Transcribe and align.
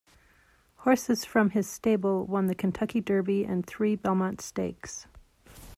Horses 0.77 1.25
from 1.25 1.51
his 1.51 1.69
stable 1.69 2.25
won 2.25 2.47
the 2.47 2.55
Kentucky 2.55 3.01
Derby 3.01 3.45
and 3.45 3.63
three 3.63 3.95
Belmont 3.95 4.41
Stakes. 4.41 5.05